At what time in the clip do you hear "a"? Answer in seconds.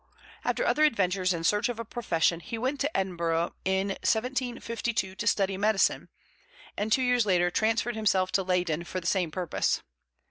1.79-1.85